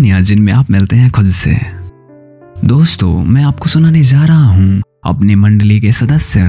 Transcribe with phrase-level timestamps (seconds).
[0.00, 1.54] कहानियाँ जिनमें आप मिलते हैं खुद से।
[2.64, 6.40] दोस्तों, मैं आपको सुनाने जा रहा हूँ अपने मंडली के सदस्य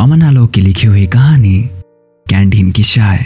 [0.00, 1.60] अमन आलोक की लिखी हुई कहानी,
[2.26, 3.18] कैंटीन की चाय।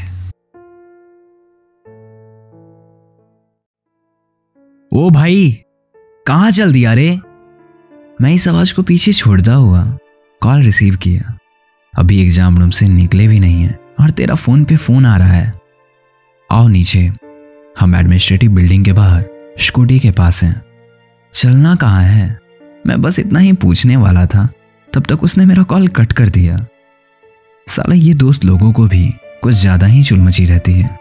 [4.92, 5.64] ओ भाई,
[6.26, 7.08] कहाँ चल दिया रे?
[8.20, 9.84] मैं इस आवाज़ को पीछे छोड़ता हुआ
[10.42, 11.38] कॉल रिसीव किया।
[11.94, 15.32] अभी एग्ज़ाम रूम से निकले भी नहीं है और तेरा फ़ोन पे फ़ोन आ रहा
[15.32, 15.52] है।
[16.50, 17.10] आओ नीचे,
[17.80, 20.62] हम एडमिनिस्ट्रेटिव बिल्डिंग के बाहर स्कूटी के पास हैं।
[21.32, 22.38] चलना कहाँ है?
[22.86, 24.48] मैं बस इतना ही पूछने वाला था,
[24.94, 26.66] तब तक उसने मेरा कॉल कट कर दिया।
[27.68, 30.98] साला ये दोस्त लोगों को भी कुछ ज़्यादा ही चुलमची रहती है।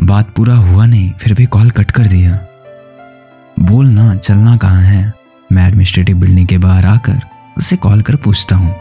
[0.00, 2.46] बात पूरा हुआ नहीं, फिर भी कॉल कट कर दिया।
[3.60, 5.12] बोल ना, चलना कहाँ है?
[5.52, 7.20] मैं एडमिनिस्ट्रेटिव बिल्डिंग के बाहर आकर
[7.58, 8.80] उससे कॉल कर पूछता हूँ।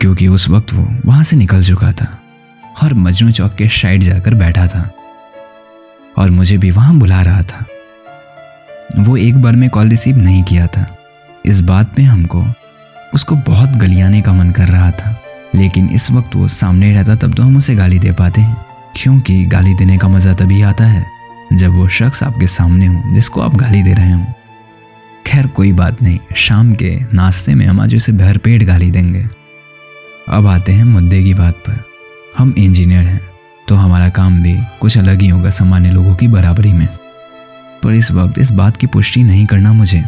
[0.00, 2.18] क्योंकि उस वक्त वो वहाँ से निकल चुका था।
[2.82, 4.90] और मजनू चौक के साइड जाकर बैठा था।
[6.22, 7.66] और मुझे भी वहाँ बुला रहा था।
[8.98, 10.96] वो एक बार में कॉल रिसीव नहीं किया था।
[11.46, 12.46] इस बात में हमको,
[13.14, 15.22] उसको बहुत गलियाने का मन कर रहा था।
[15.54, 19.44] लेकिन इस वक्त वो सामने रहता तब तो हम उसे गाली दे पाते हैं। क्योंकि
[19.44, 21.06] गाली देने का मज़ा तभी आता है,
[21.52, 24.26] जब वो शख्स आपके सामने हो, जिसको आप गाली दे रहे हो।
[25.26, 29.26] खैर, कोई बात नहीं। शाम के नाश्ते में हम आज उसे भर पेट गाली देंगे।
[30.28, 31.84] अब आते हैं मुद्दे की बात पर।
[32.38, 33.31] हम इंजीनियर हैं।
[34.12, 36.86] काम भी कुछ अलग ही होगा सामान्य लोगों की बराबरी में।
[37.82, 40.04] पर इस वक्त इस बात की पुष्टि नहीं करना मुझे।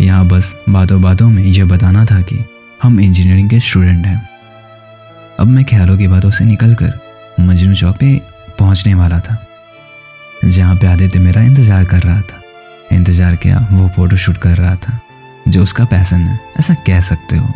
[0.00, 2.44] यहाँ बस बातों बातों में यह बताना था कि
[2.80, 4.28] हम इंजीनियरिंग के स्टूडेंट हैं।
[5.40, 6.98] अब मैं ख्यालों की बातों से निकल कर
[7.40, 8.20] मजनू चौक पे
[8.58, 9.36] पहुँचने वाला था,
[10.44, 12.42] जहाँ पे आदित्य मेरा इंतज़ार कर रहा था।
[12.92, 13.58] इंतज़ार किया?
[13.72, 14.98] वो फ़ोटो शूट कर रहा था,
[15.48, 17.54] जो उसका पैसन है। ऐसा कह सकते हो।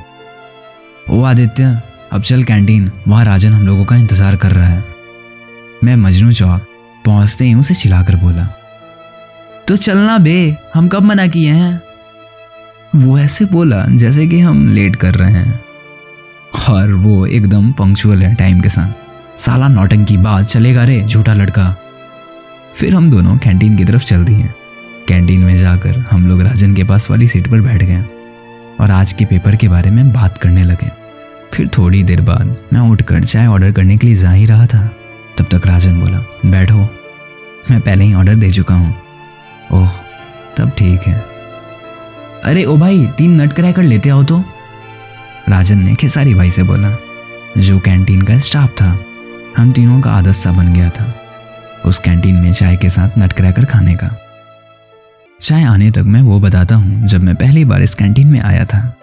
[1.10, 1.80] ओ आदित्य,
[2.12, 4.94] अब चल कैंटीन वहाँ राजन हम लोगों का इंतज़ार कर रहा है।
[5.84, 6.66] मैं मजनू चौक
[7.04, 8.48] पहुँचते ही उसे चिल्लाकर बोला
[9.68, 11.82] तो चलना बे, हम कब मना किए हैं?
[12.96, 15.64] वो ऐसे बोला, जैसे कि हम लेट कर रहे हैं।
[16.70, 18.92] और वो एकदम पंक्चुअल है टाइम के साथ।
[19.41, 21.76] साला नौटंकी बात चलेगा रे, झूठा लड़का।
[22.75, 24.50] फिर हम दोनों कैंटीन की तरफ़ चल दिए।
[25.09, 28.04] कैंटीन में जाकर हम लोग राजन के पास वाली सीट पर बैठ गए
[28.80, 30.91] और आज के पेपर के बारे में बात करने लगे।
[31.54, 34.91] फिर थोड़ी देर बाद मैं उठकर चाय ऑर्डर करने के लिए जा ही रहा था।
[35.39, 36.89] तब तक राजन बोला, बैठो,
[37.71, 38.95] मैं पहले ही ऑर्डर दे चुका हूँ।
[39.72, 39.91] ओह,
[40.56, 41.25] तब ठीक है।
[42.45, 44.45] अरे, ओ भाई, तीन नट क्रैकर लेते आओ तो।
[45.49, 46.97] राजन ने खेसारी भाई से बोला,
[47.59, 48.99] जो कैंटीन का स्टाफ था,
[49.56, 51.15] हम तीनों का आदत सा बन गया था,
[51.87, 54.19] उस कैंटीन में चाय के साथ नट क्रैकर खाने का।
[55.41, 58.65] चाय आने तक मैं वो बताता हूँ, जब मैं पहली बार इस कैंटीन में आया
[58.65, 58.97] था।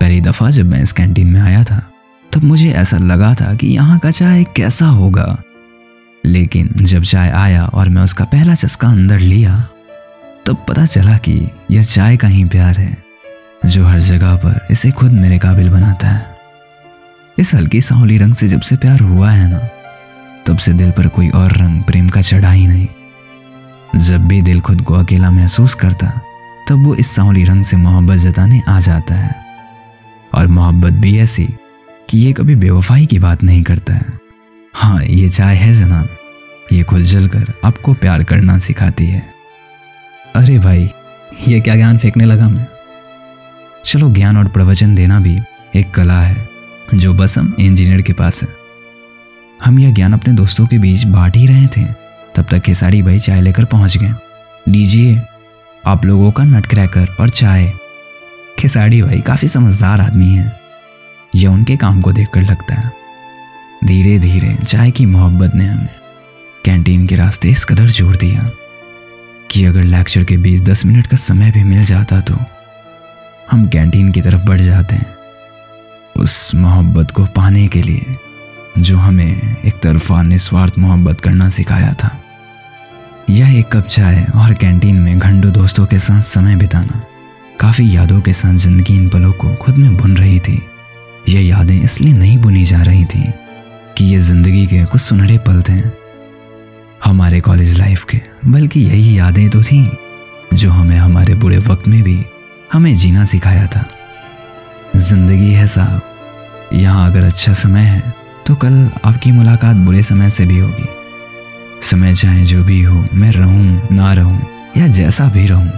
[0.00, 1.90] पहली दफ़ा जब मैं इस कैंटीन में आया था,
[2.32, 5.42] तब मुझे ऐसा लगा था कि यहाँ का चाय कैसा होगा।
[6.28, 9.68] लेकिन जब चाय आया और मैं उसका पहला चस्का अंदर लिया
[10.46, 13.04] तब पता चला कि यह चाय का ही प्यार है,
[13.66, 16.36] जो हर जगह पर इसे खुद मेरे काबिल बनाता है।
[17.38, 19.58] इस हल्की सावली रंग से जब से प्यार हुआ है ना,
[20.46, 22.88] तब से दिल पर कोई और रंग प्रेम का चढ़ा ही नहीं।
[23.96, 26.20] जब भी दिल खुद को अकेला महसूस करता,
[26.68, 29.36] तब वो इस सांवली रंग से मोहब्बत जताने आ जाता है।
[30.34, 31.48] और मोहब्बत भी ऐसी
[32.10, 34.06] कि ये कभी बेवफाई की बात नहीं करता है।
[34.74, 36.17] हाँ ये चाय है जनाब।
[36.72, 39.22] ये खुद जलकर आपको प्यार करना सिखाती है।
[40.36, 40.90] अरे भाई,
[41.48, 42.66] ये क्या ज्ञान फेंकने लगा मैं?
[43.84, 45.38] चलो ज्ञान और प्रवचन देना भी
[45.76, 46.48] एक कला है,
[46.94, 48.48] जो बस हम इंजीनियर के पास है।
[49.64, 51.84] हम यह ज्ञान अपने दोस्तों के बीच बांट ही रहे थे,
[52.34, 54.12] तब तक खेसारी भाई चाय लेकर पहुँच गए।
[54.68, 55.20] लीजिए,
[55.86, 57.72] आप लोगों का नट क्रैकर और चाय।
[58.58, 60.60] खेसाड़ी भाई काफ़ी समझदार आदमी है,
[61.34, 62.92] यह उनके काम को देखकर लगता है।
[63.84, 65.97] धीरे धीरे चाय की मोहब्बत ने हमें
[66.68, 68.50] कैंटीन के रास्ते इस कदर जोड़ दिया
[69.50, 72.34] कि अगर लेक्चर के बीच दस मिनट का समय भी मिल जाता तो
[73.50, 75.16] हम कैंटीन की तरफ़ बढ़ जाते हैं
[76.16, 78.16] उस मोहब्बत को पाने के लिए
[78.78, 82.10] जो हमें एक तरफा निस्वार्थ मोहब्बत करना सिखाया था।
[83.30, 87.02] यह एक कप चाय और कैंटीन में घंटों दोस्तों के साथ समय बिताना,
[87.60, 90.60] काफ़ी यादों के साथ ज़िंदगी इन पलों को खुद में बुन रही थी।
[91.28, 93.24] ये यादें इसलिए नहीं बुनी जा रही थी
[93.98, 95.80] कि ये ज़िंदगी के कुछ सुनहरे पल थे।
[97.04, 99.86] हमारे कॉलेज लाइफ के, बल्कि यही यादें तो थीं,
[100.54, 102.18] जो हमें हमारे बुरे वक्त में भी
[102.72, 103.84] हमें जीना सिखाया था।
[104.96, 106.02] ज़िंदगी है साहब,
[106.72, 108.14] यहाँ अगर अच्छा समय है
[108.46, 108.74] तो कल
[109.04, 110.86] आपकी मुलाकात बुरे समय से भी होगी।
[111.82, 114.38] समय चाहे जो भी हो, मैं रहूँ, ना रहूँ,
[114.76, 115.68] या जैसा भी रहूँ,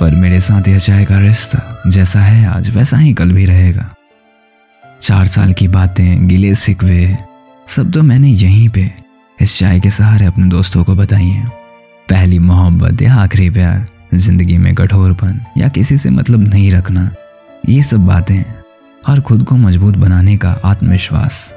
[0.00, 3.88] पर मेरे साथ यह चाय का रिश्ता जैसा है, आज वैसा ही कल भी रहेगा।
[5.02, 7.16] चार साल की बातें, गिले सिकवे,
[7.68, 8.90] सब तो मैंने यहीं पे
[9.44, 11.48] इस चाय के सहारे अपने दोस्तों को बताई हैं
[12.08, 13.86] पहली मोहब्बत या आखिरी प्यार?
[14.14, 17.10] ज़िंदगी में कठोरपन या किसी से मतलब नहीं रखना?
[17.68, 18.42] ये सब बातें
[19.08, 21.54] और खुद को मज़बूत बनाने का आत्मविश्वास।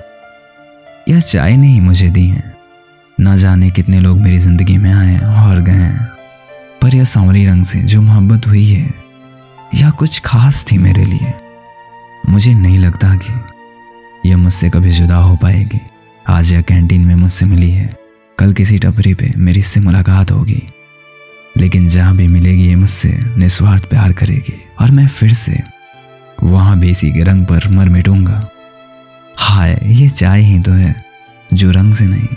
[1.09, 2.55] यह चाय ने ही मुझे दी है।
[3.19, 5.89] ना जाने कितने लोग मेरी ज़िंदगी में आए और गए
[6.81, 8.93] पर यह सांवली रंग से जो मोहब्बत हुई है
[9.75, 11.33] यह कुछ खास थी मेरे लिए?
[12.29, 15.81] मुझे नहीं लगता कि यह मुझसे कभी जुदा हो पाएगी।
[16.29, 17.95] आज यह कैंटीन में मुझसे मिली है।
[18.37, 20.63] कल किसी टपरी पे मेरी इससे मुलाकात होगी।
[21.57, 25.63] लेकिन जहाँ भी मिलेगी ये मुझसे निस्वार्थ प्यार करेगी और मैं फिर से
[26.43, 28.49] वहाँ भी इसी के रंग पर मर मिटूँगा।
[29.37, 31.05] हाय, ये चाय ही तो है,
[31.53, 32.27] जो रंग से नहीं,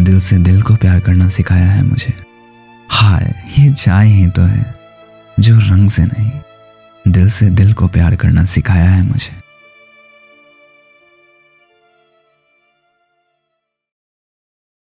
[0.00, 2.14] दिल से दिल को प्यार करना सिखाया है मुझे।
[2.88, 4.74] हाय, ये चाय ही तो है,
[5.40, 6.30] जो रंग से नहीं,
[7.12, 9.47] दिल से दिल को प्यार करना सिखाया है मुझे।